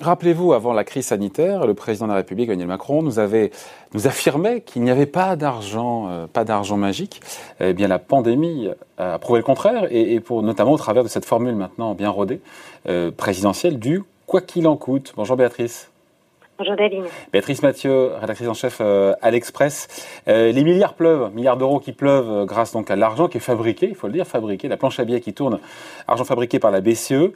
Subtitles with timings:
[0.00, 3.50] Rappelez-vous, avant la crise sanitaire, le président de la République, Emmanuel Macron, nous avait,
[3.92, 7.20] nous affirmait qu'il n'y avait pas d'argent, euh, pas d'argent magique.
[7.60, 11.26] Eh bien, la pandémie a prouvé le contraire, et, pour, notamment au travers de cette
[11.26, 12.40] formule maintenant bien rodée,
[12.88, 15.12] euh, présidentielle du quoi qu'il en coûte.
[15.16, 15.90] Bonjour Béatrice.
[16.60, 17.04] Bonjour David.
[17.32, 20.22] Béatrice Mathieu, rédactrice en chef euh, à l'Express.
[20.28, 23.94] les milliards pleuvent, milliards d'euros qui pleuvent grâce donc à l'argent qui est fabriqué, il
[23.96, 25.58] faut le dire, fabriqué, la planche à billets qui tourne,
[26.06, 27.32] argent fabriqué par la BCE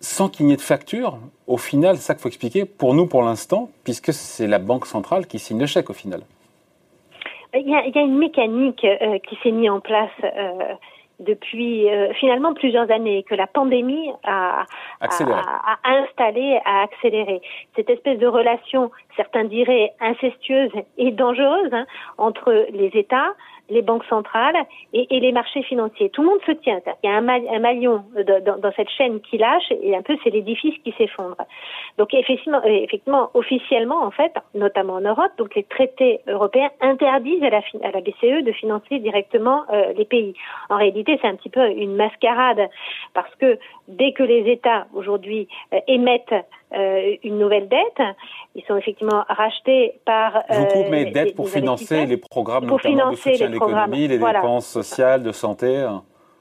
[0.00, 3.06] sans qu'il n'y ait de facture, au final, c'est ça qu'il faut expliquer, pour nous
[3.06, 6.22] pour l'instant, puisque c'est la Banque centrale qui signe le chèque au final.
[7.54, 10.74] Il y a, une mécanique euh, qui s'est mise en place euh,
[11.20, 14.64] depuis euh, finalement plusieurs années, que la pandémie a,
[15.00, 17.40] installé, a accéléré.
[17.76, 21.86] Cette espèce de relation, certains diraient incestueuse et dangereuse, hein,
[22.18, 23.34] entre les États,
[23.70, 24.56] les banques centrales
[24.92, 26.10] et, et, les marchés financiers.
[26.10, 26.80] Tout le monde se tient.
[27.02, 30.30] Il y a un, maillon dans, dans, cette chaîne qui lâche et un peu c'est
[30.30, 31.36] l'édifice qui s'effondre.
[31.98, 37.50] Donc effectivement, effectivement, officiellement en fait, notamment en Europe, donc les traités européens interdisent à
[37.50, 40.34] la, à la BCE de financer directement euh, les pays.
[40.68, 42.68] En réalité, c'est un petit peu une mascarade
[43.14, 43.58] parce que
[43.88, 46.34] dès que les États aujourd'hui euh, émettent
[46.72, 48.06] euh, une nouvelle dette.
[48.54, 50.42] Ils sont effectivement rachetés par.
[50.50, 53.50] Je vous coupe, mais dettes pour financer les programmes pour notamment financer de soutien à
[53.50, 55.86] l'économie, les dépenses sociales, de santé.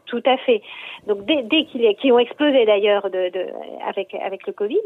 [0.06, 0.62] Tout à fait.
[1.08, 3.46] Donc dès, dès qu'ils qui ont explosé d'ailleurs de, de,
[3.88, 4.78] avec avec le Covid.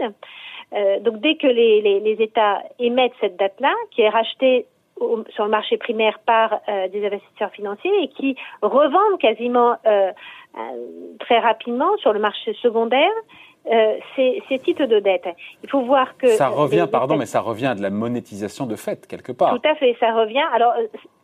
[0.73, 4.65] Euh, donc dès que les, les, les États émettent cette dette-là, qui est rachetée
[5.29, 10.11] sur le marché primaire par euh, des investisseurs financiers et qui revendent quasiment euh,
[10.55, 10.59] euh
[11.19, 13.11] très rapidement sur le marché secondaire
[13.71, 15.27] euh, ces, ces, titres de dette.
[15.63, 18.75] Il faut voir que ça revient, pardon, mais ça revient à de la monétisation de
[18.75, 19.57] fait quelque part.
[19.57, 20.43] Tout à fait, ça revient.
[20.53, 20.73] Alors,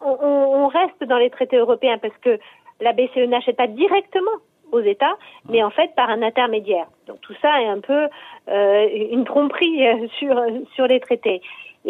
[0.02, 2.40] on, on reste dans les traités européens parce que
[2.80, 4.32] la BCE n'achète pas directement
[4.72, 5.18] aux États,
[5.50, 6.88] mais en fait par un intermédiaire.
[7.08, 8.08] Donc tout ça est un peu
[8.50, 10.36] euh, une tromperie euh, sur
[10.76, 11.42] sur les traités.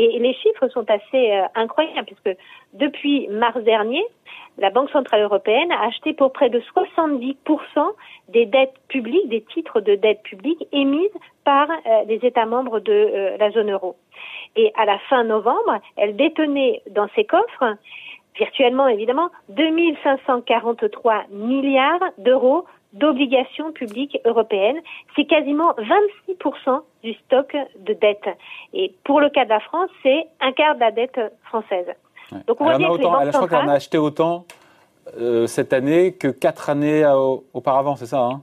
[0.01, 2.39] Et les chiffres sont assez euh, incroyables puisque
[2.71, 4.01] depuis mars dernier,
[4.57, 7.35] la Banque centrale européenne a acheté pour près de 70%
[8.29, 11.11] des dettes publiques, des titres de dette publique émises
[11.43, 13.97] par euh, les États membres de euh, la zone euro.
[14.55, 17.75] Et à la fin novembre, elle détenait dans ses coffres,
[18.37, 22.63] virtuellement évidemment, 2543 milliards d'euros
[22.93, 24.79] d'obligations publiques européennes.
[25.15, 25.73] C'est quasiment
[26.27, 28.27] 26% du stock de dette.
[28.73, 31.87] Et pour le cas de la France, c'est un quart de la dette française.
[32.47, 34.45] Donc on voit bien que je crois qu'on a acheté autant
[35.17, 37.03] euh, cette année que quatre années
[37.53, 38.41] auparavant, c'est ça hein?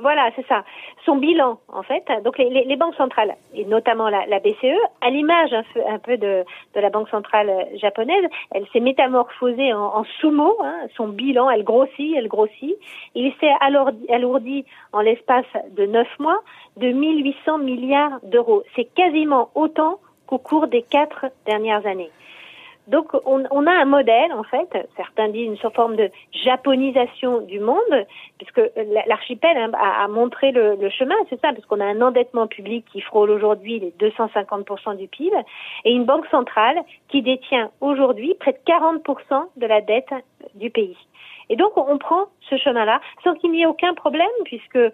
[0.00, 0.64] Voilà, c'est ça.
[1.04, 5.54] Son bilan, en fait, donc les, banques centrales, et notamment la, BCE, à l'image
[5.88, 6.44] un, peu de,
[6.74, 10.56] la banque centrale japonaise, elle s'est métamorphosée en, en sumo.
[10.62, 12.76] Hein, son bilan, elle grossit, elle grossit.
[13.14, 16.40] Il s'est alourdi, alourdi en l'espace de neuf mois
[16.76, 18.62] de 1800 milliards d'euros.
[18.74, 22.10] C'est quasiment autant qu'au cours des quatre dernières années.
[22.88, 28.06] Donc on, a un modèle en fait, certains disent une forme de japonisation du monde,
[28.38, 28.60] puisque
[29.06, 32.46] l'archipel hein, a, a, montré le, le chemin, c'est ça, parce qu'on a un endettement
[32.46, 35.34] public qui frôle aujourd'hui les 250% du PIB,
[35.84, 36.78] et une banque centrale
[37.08, 40.12] qui détient aujourd'hui près de 40% de la dette
[40.54, 40.96] du pays.
[41.50, 44.90] Et donc on prend ce chemin-là sans qu'il n'y ait aucun problème puisque euh,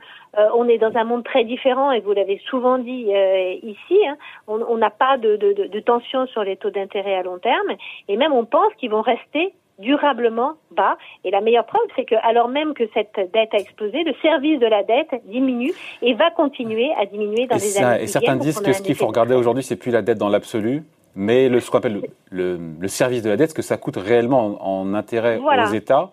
[0.54, 4.16] on est dans un monde très différent et vous l'avez souvent dit euh, ici, hein,
[4.46, 7.76] on n'a pas de, de, de, de, tension sur les taux d'intérêt à long terme
[8.08, 10.96] et même on pense qu'ils vont rester durablement bas.
[11.24, 14.60] Et la meilleure preuve, c'est que alors même que cette dette a explosé, le service
[14.60, 15.72] de la dette diminue
[16.02, 19.06] et va continuer à diminuer dans les années Et certains disent que ce qu'il faut
[19.06, 20.84] regarder aujourd'hui, c'est plus la dette dans l'absolu,
[21.16, 23.96] mais le, ce qu'on appelle le, le, service de la dette, ce que ça coûte
[23.96, 26.10] réellement en, en intérêt aux États.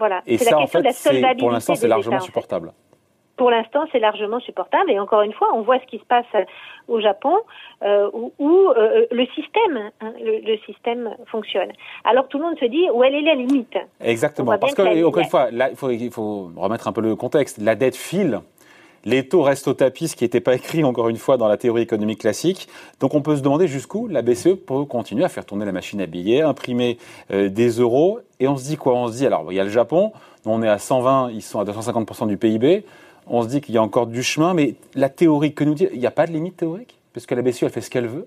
[0.00, 0.22] Voilà.
[0.26, 0.82] Et ça, en fait,
[1.38, 2.72] pour l'instant, c'est largement supportable.
[3.36, 4.90] Pour l'instant, c'est largement supportable.
[4.90, 6.26] Et encore une fois, on voit ce qui se passe
[6.88, 7.36] au Japon,
[7.82, 11.70] euh, où, euh, le système, hein, le, système fonctionne.
[12.04, 13.78] Alors tout le monde se dit où elle est la limite?
[14.00, 14.58] Exactement.
[14.58, 17.58] Parce que, encore une fois, là, il faut, il faut remettre un peu le contexte.
[17.58, 18.40] La dette file
[19.04, 21.56] les taux restent au tapis, ce qui n'était pas écrit encore une fois dans la
[21.56, 22.68] théorie économique classique.
[23.00, 26.00] Donc on peut se demander jusqu'où la BCE peut continuer à faire tourner la machine
[26.00, 26.98] à billets, imprimer
[27.30, 28.20] euh, des euros.
[28.38, 28.94] Et on se dit quoi?
[28.94, 30.12] On se dit, alors il y a le Japon,
[30.44, 32.84] on est à 120, ils sont à 250% du PIB.
[33.26, 35.86] On se dit qu'il y a encore du chemin, mais la théorie que nous dit,
[35.92, 36.98] il n'y a pas de limite théorique?
[37.12, 38.26] Parce que la BCE, elle fait ce qu'elle veut?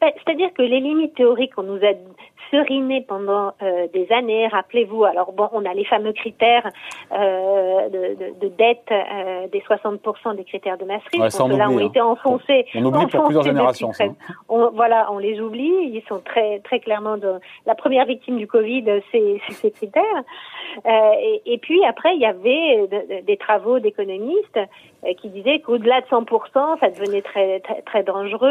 [0.00, 1.92] Ben, C'est-à-dire que les limites théoriques qu'on nous a
[2.50, 4.46] seriné pendant euh, des années.
[4.48, 6.66] Rappelez-vous, alors bon, on a les fameux critères
[7.12, 11.20] euh, de, de, de, dette euh, des 60% des critères de Maastricht.
[11.22, 12.66] Ouais, ça, on Ceux-là ont oublie, été enfoncés.
[12.74, 13.92] On oublie pour enfoncés plusieurs depuis générations.
[13.92, 14.04] ça.
[14.48, 15.70] on, voilà, on les oublie.
[15.92, 17.34] Ils sont très très clairement de,
[17.66, 20.02] la première victime du Covid, c'est ces critères.
[20.86, 20.90] Euh,
[21.20, 24.56] et, et puis après, il y avait de- de- des travaux d'économistes
[25.04, 28.48] euh, qui disaient qu'au-delà de 100%, ça devenait très très, très dangereux,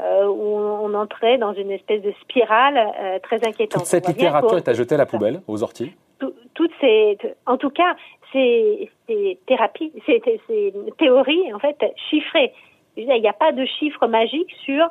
[0.00, 3.80] euh, où on, entrait dans une espèce de spirale euh, très inquiétante.
[3.80, 5.92] Toute cette littérature est à jeter à la poubelle, aux orties.
[6.18, 7.16] tout- toutes ces,
[7.46, 7.96] en tout cas,
[8.32, 11.78] ces, ces thérapies, ces, ces théories, en fait,
[12.10, 12.52] chiffrées.
[12.98, 14.84] Il n'y a pas de chiffre magique sur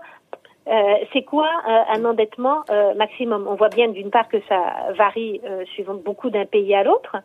[0.67, 0.71] euh,
[1.13, 2.63] c'est quoi un endettement
[2.95, 3.45] maximum.
[3.47, 5.39] On voit bien d'une part que ça varie
[5.73, 7.15] suivant beaucoup d'un pays à l'autre,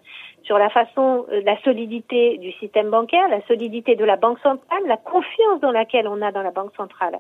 [0.43, 4.97] sur la façon, la solidité du système bancaire, la solidité de la banque centrale, la
[4.97, 7.19] confiance dans laquelle on a dans la banque centrale.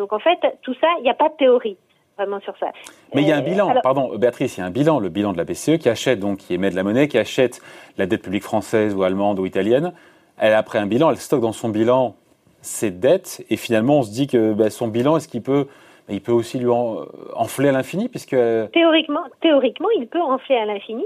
[0.00, 1.76] Donc en fait, tout ça, il n'y a pas de théorie
[2.16, 2.68] vraiment sur ça.
[3.14, 4.98] Mais il y a un Euh, bilan, alors- pardon, Béatrice, il y a un bilan,
[4.98, 7.60] le bilan de la BCE qui achète, donc, qui émet de la monnaie, qui achète
[7.98, 9.92] la dette publique française ou allemande ou italienne.
[10.38, 12.14] Elle, après un bilan, elle stocke dans son bilan
[12.62, 15.66] ses dettes et finalement, on se dit que ben, son bilan, est-ce qu'il peut,
[16.08, 17.04] ben, il peut aussi lui en-
[17.34, 18.36] enfler à l'infini puisque,
[18.72, 21.04] Théoriquement, théoriquement, il peut enfler à l'infini.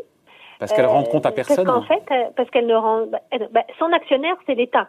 [0.61, 1.65] parce qu'elle Euh, rend compte à personne.
[1.65, 3.07] Parce qu'en fait, euh, parce qu'elle ne rend,
[3.51, 4.89] bah, son actionnaire, c'est l'État.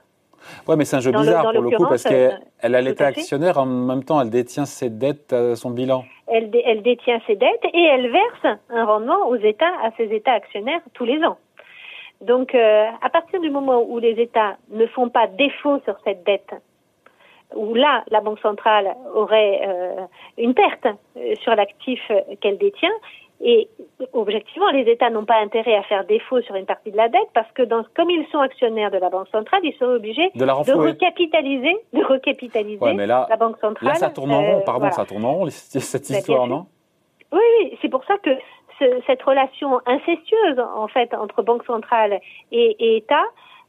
[0.68, 2.82] Ouais, mais c'est un jeu dans bizarre pour le coup parce qu'elle euh, elle a
[2.82, 6.04] l'état actionnaire, en même temps, elle détient ses dettes à son bilan.
[6.28, 10.06] Elle, dé- elle détient ses dettes et elle verse un rendement aux États, à ses
[10.14, 11.38] États actionnaires tous les ans.
[12.22, 16.24] Donc, euh, à partir du moment où les États ne font pas défaut sur cette
[16.24, 16.50] dette,
[17.56, 20.02] où là, la Banque centrale aurait euh,
[20.38, 20.88] une perte
[21.42, 22.02] sur l'actif
[22.42, 22.92] qu'elle détient,
[23.42, 23.68] et
[24.14, 27.28] objectivement, les États n'ont pas intérêt à faire défaut sur une partie de la dette
[27.34, 30.46] parce que, dans, comme ils sont actionnaires de la Banque centrale, ils seraient obligés De
[30.46, 33.90] la de recapitaliser, de recapitaliser Ouais, mais là, la Banque centrale.
[33.90, 34.94] là, ça tourne en rond, euh, pardon, voilà.
[34.96, 36.66] ça tourne en rond, cette histoire, non?
[37.32, 38.32] Oui, oui, c'est pour ça que
[38.80, 42.20] ce- cette relation incestueuse, en fait, entre Banque centrale
[42.52, 43.24] et, et État,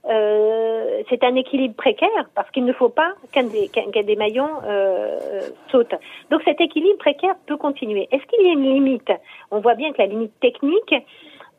[0.08, 4.50] euh, c'est un équilibre précaire parce qu'il ne faut pas qu'un des, qu'un des maillons
[4.64, 5.94] euh, saute.
[6.30, 8.08] Donc cet équilibre précaire peut continuer.
[8.12, 9.10] Est-ce qu'il y a une limite?
[9.50, 10.94] On voit bien que la limite technique,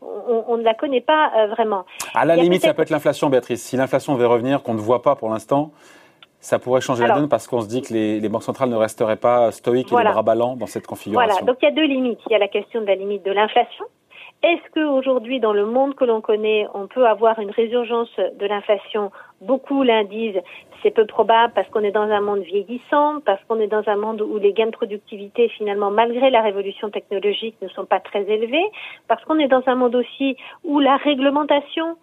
[0.01, 1.85] on, on ne la connaît pas euh, vraiment.
[2.13, 3.63] À la limite, ça peut être l'inflation, Béatrice.
[3.63, 5.71] Si l'inflation devait revenir, qu'on ne voit pas pour l'instant,
[6.39, 8.69] ça pourrait changer Alors- la donne parce qu'on se dit que les, les banques centrales
[8.69, 10.11] ne resteraient pas stoïques et Voilà.
[10.11, 11.45] les bras ballants dans cette Voilà, configuration.
[11.45, 12.19] donc il y a deux limites.
[12.27, 13.85] Il y a la question de la limite de l'inflation.
[14.44, 19.12] Est-ce qu'aujourd'hui, dans le monde que l'on connaît, on peut avoir une résurgence de l'inflation?
[19.42, 20.39] Beaucoup l'indiquent,
[20.84, 23.95] c'est peu probable parce qu'on est dans un monde vieillissant, parce qu'on est dans un
[23.95, 28.24] monde où les gains de productivité, finalement, malgré la révolution technologique, ne sont pas très
[28.30, 28.66] élevés,
[29.07, 31.98] parce qu'on est dans un monde aussi où la réglementation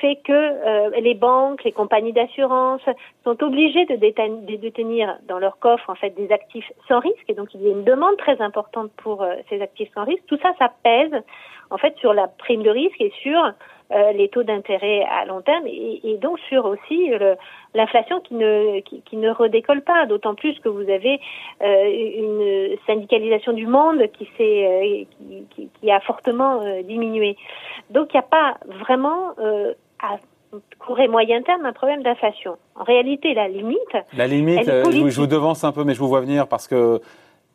[0.00, 2.82] fait que euh, les banques, les compagnies d'assurance
[3.24, 3.96] sont obligées de
[4.56, 7.24] détenir dans leur coffre en fait des actifs sans risque.
[7.28, 10.24] Et donc il y a une demande très importante pour euh, ces actifs sans risque.
[10.26, 11.12] Tout ça, ça pèse
[11.70, 13.38] en fait sur la prime de risque et sur
[13.92, 17.36] euh, les taux d'intérêt à long terme et, et donc sur aussi le-
[17.74, 20.06] l'inflation qui ne qui, qui ne redécolle pas.
[20.06, 21.20] D'autant plus que vous avez
[21.62, 21.84] euh,
[22.18, 27.36] une syndicalisation du monde qui s'est euh, qui, qui, qui a fortement euh, diminué.
[27.90, 29.72] Donc il n'y a pas vraiment euh,
[30.02, 30.16] à
[30.78, 32.56] court et moyen terme un problème d'inflation.
[32.76, 33.78] En réalité, la limite,
[34.16, 36.48] La limite, euh, je, vous- je vous devance un peu, mais je vous vois venir
[36.48, 37.00] parce que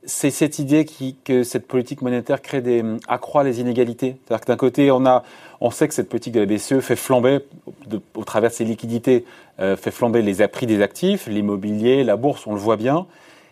[0.04, 4.18] c'est cette idée qui, que cette politique monétaire crée des, accroît les inégalités.
[4.26, 5.24] C'est-à-dire que d'un côté, on a,
[5.60, 7.40] on sait que cette politique de la BCE fait flamber,
[7.88, 9.26] de- au travers de ses liquidités,
[9.60, 13.06] euh, fait flamber les prix des actifs, l'immobilier, la bourse, on le voit bien.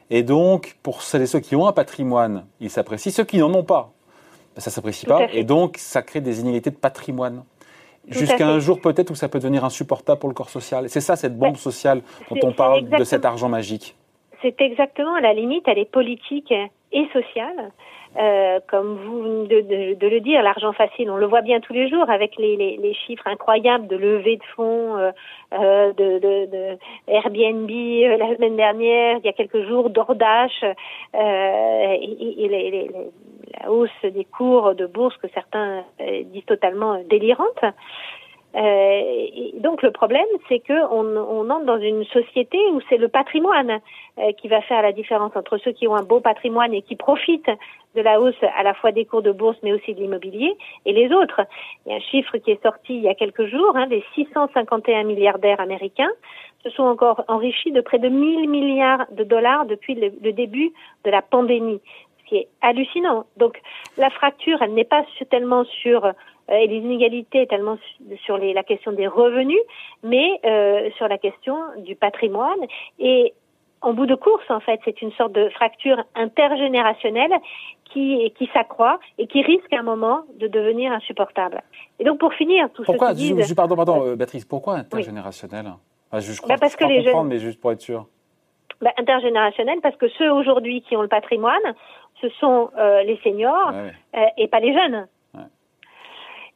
[0.09, 3.11] Et donc, pour celles et ceux qui ont un patrimoine, ils s'apprécient.
[3.11, 3.91] Ceux qui n'en ont pas,
[4.55, 5.33] ben, ça s'apprécie Tout à pas.
[5.33, 7.43] Et donc, ça crée des inégalités de patrimoine.
[8.07, 10.89] Jusqu'à un jour peut-être où ça peut devenir insupportable pour le corps social.
[10.89, 13.95] C'est ça cette bombe sociale dont on parle de cet argent magique.
[14.41, 16.53] C'est exactement à la limite, elle est politique
[16.91, 17.71] et sociale.
[18.17, 21.73] Euh, comme vous de, de- de le dire, l'argent facile, on le voit bien tous
[21.73, 25.11] les jours avec les, les- les chiffres incroyables de levée de fonds euh,
[25.53, 26.77] euh, de, de- de
[27.07, 32.89] Airbnb euh, la semaine dernière, il y a quelques jours, DoorDash, euh, et, et les-
[33.61, 35.83] la hausse des cours de bourse que certains
[36.33, 37.63] disent totalement délirante.
[38.55, 39.27] Euh,
[39.59, 43.79] donc le problème, c'est que on, entre dans une société où c'est le patrimoine
[44.17, 46.95] euh, qui va faire la différence entre ceux qui ont un beau patrimoine et qui
[46.95, 47.51] profitent
[47.95, 50.93] de la hausse à la fois des cours de bourse mais aussi de l'immobilier et
[50.93, 51.41] les autres.
[51.85, 54.03] Il y a un chiffre qui est sorti il y a quelques jours, hein, les
[54.15, 56.11] 651 milliardaires américains
[56.63, 60.73] se sont encore enrichis de près de 1000 milliards de dollars depuis le, le début
[61.05, 61.81] de la pandémie,
[62.19, 63.25] ce qui est hallucinant.
[63.37, 63.61] Donc
[63.97, 66.11] la fracture, elle n'est pas tellement sur
[66.51, 69.59] et les inégalités tellement su- sur les, la question des revenus,
[70.03, 72.59] mais euh, sur la question du patrimoine.
[72.99, 73.33] Et
[73.81, 77.31] en bout de course, en fait, c'est une sorte de fracture intergénérationnelle
[77.85, 81.61] qui, qui s'accroît et qui risque à un moment de devenir insupportable.
[81.99, 85.73] Et donc, pour finir, tout pourquoi, je, Pardon, pardon, euh, Béatrice, pourquoi intergénérationnel?
[86.13, 88.07] Je, crois, bah parce que les comprendre, mais juste pour être sûr.
[88.81, 91.75] Bah, intergénérationnel parce que ceux aujourd'hui qui ont le patrimoine,
[92.21, 95.07] ce sont euh, les seniors euh, et pas les jeunes.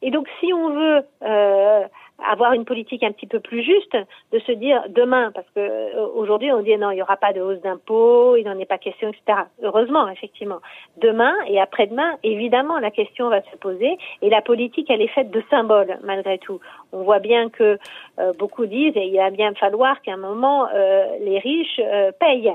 [0.04, 1.84] Et donc, si on veut euh,
[2.30, 3.96] avoir une politique un petit peu plus juste,
[4.32, 7.32] de se dire demain, parce que euh, aujourd'hui on dit non, il n'y aura pas
[7.32, 9.44] de hausse d'impôts, il n'en est pas question, etc.
[9.62, 10.58] Heureusement, effectivement.
[10.98, 15.30] Demain et après-demain, évidemment, la question va se poser et la politique, elle est faite
[15.30, 16.60] de symboles malgré tout.
[16.92, 17.78] On voit bien que
[18.18, 21.80] euh, beaucoup disent et il va bien falloir qu'à un moment euh, les riches
[22.20, 22.52] payent.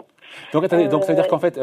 [0.53, 1.59] Donc, donc ça veut dire qu'en fait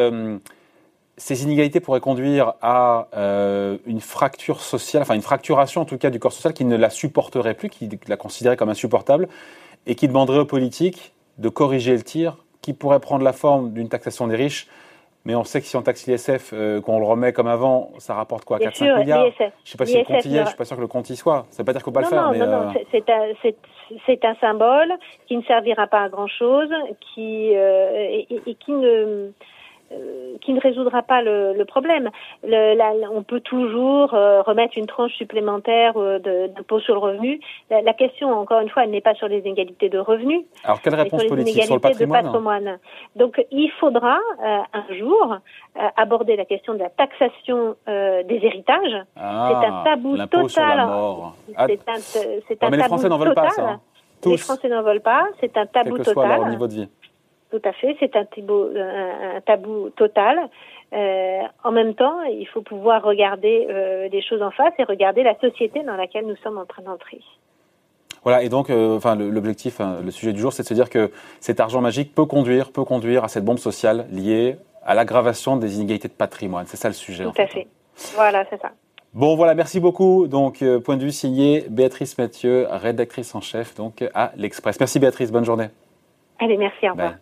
[1.16, 6.10] ces inégalités pourraient conduire à euh, une fracture sociale, enfin une fracturation en tout cas
[6.10, 9.28] du corps social qui ne la supporterait plus, qui la considérait comme insupportable,
[9.86, 13.88] et qui demanderait aux politiques de corriger le tir, qui pourrait prendre la forme d'une
[13.88, 14.66] taxation des riches.
[15.24, 18.14] Mais on sait que si on taxe l'ISF, euh, qu'on le remet comme avant, ça
[18.14, 19.26] rapporte quoi 4-5 milliards?
[19.38, 20.86] Je ne sais pas si le compte y est, je suis pas sûr que le
[20.86, 21.46] compte y soit.
[21.50, 22.22] Ça ne veut pas dire qu'on va pas le faire.
[22.22, 24.92] Non, mais non, non, euh, c'est un, un, symbole
[25.26, 26.68] qui ne servira pas à grand-chose
[27.00, 29.32] qui, et, et, qui ne
[30.40, 32.10] qui ne résoudra pas le, le problème.
[32.44, 32.76] Le,
[33.12, 37.40] on peut toujours euh, remettre une tranche supplémentaire euh, d'impôt sur le revenu.
[37.70, 40.42] La, la, question, encore une fois, elle n'est pas sur les inégalités de revenus.
[40.64, 42.78] Alors, quelle réponse sur politique sur le patrimoine, de patrimoine.
[43.16, 45.36] Donc, il faudra un jour
[45.96, 49.04] aborder la question de la taxation des héritages.
[49.16, 50.86] Ah, c'est un tabou total.
[51.56, 51.96] Ah, c'est un,
[52.48, 53.68] c'est un mais tabou les Français n'en veulent pas, ça.
[53.68, 53.80] Hein.
[54.20, 54.30] Tous.
[54.30, 55.26] Les Français n'en veulent pas.
[55.40, 56.14] C'est un tabou Quel que total.
[56.14, 56.88] Soit leur niveau de vie.
[57.50, 60.38] Tout à fait, c'est un, un, tabou total.
[60.92, 65.22] Euh, en même temps, il faut pouvoir regarder euh, les choses en face et regarder
[65.22, 67.20] la société dans laquelle nous sommes en train d'entrer.
[68.24, 70.90] Voilà, et donc, euh, enfin, l'objectif, hein, le sujet du jour, c'est de se dire
[70.90, 75.56] que cet argent magique peut conduire, peut conduire à cette bombe sociale liée à l'aggravation
[75.56, 76.66] des inégalités de patrimoine.
[76.66, 77.22] C'est ça le sujet.
[77.22, 77.68] Tout à fait.
[78.16, 78.72] Voilà, c'est ça.
[79.14, 80.26] Bon, voilà, merci beaucoup.
[80.26, 84.78] Donc, euh, point de vue signé Béatrice Mathieu, rédactrice en chef donc à l'Express.
[84.80, 85.68] Merci Béatrice, bonne journée.
[86.38, 87.14] Allez, merci, au revoir.